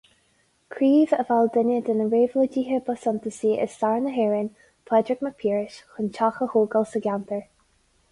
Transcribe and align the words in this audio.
Craobh 0.75 1.11
a 1.17 1.23
mheall 1.25 1.49
duine 1.57 1.75
de 1.89 1.93
na 1.99 2.07
réabhlóidithe 2.13 2.79
ba 2.87 2.95
suntasaí 3.01 3.51
i 3.65 3.67
stair 3.73 3.99
na 4.05 4.15
hÉireann, 4.15 4.49
Pádraig 4.93 5.21
Mac 5.27 5.37
Piarais, 5.43 5.77
chun 5.91 6.09
teach 6.17 6.41
a 6.47 6.49
thógáil 6.55 6.89
sa 6.95 7.03
gceantar. 7.05 7.45